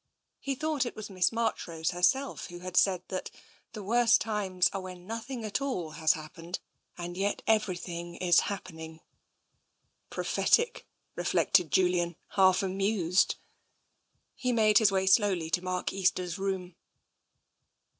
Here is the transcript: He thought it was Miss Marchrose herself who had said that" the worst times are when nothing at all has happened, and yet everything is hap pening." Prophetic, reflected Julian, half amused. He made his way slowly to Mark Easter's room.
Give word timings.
He 0.39 0.55
thought 0.55 0.83
it 0.87 0.95
was 0.95 1.11
Miss 1.11 1.31
Marchrose 1.31 1.91
herself 1.91 2.47
who 2.47 2.61
had 2.61 2.75
said 2.75 3.03
that" 3.09 3.29
the 3.73 3.83
worst 3.83 4.19
times 4.19 4.67
are 4.73 4.81
when 4.81 5.05
nothing 5.05 5.45
at 5.45 5.61
all 5.61 5.91
has 5.91 6.13
happened, 6.13 6.57
and 6.97 7.15
yet 7.15 7.43
everything 7.45 8.15
is 8.15 8.39
hap 8.49 8.63
pening." 8.63 9.01
Prophetic, 10.09 10.87
reflected 11.15 11.71
Julian, 11.71 12.15
half 12.29 12.63
amused. 12.63 13.35
He 14.33 14.51
made 14.51 14.79
his 14.79 14.91
way 14.91 15.05
slowly 15.05 15.51
to 15.51 15.61
Mark 15.63 15.93
Easter's 15.93 16.39
room. 16.39 16.77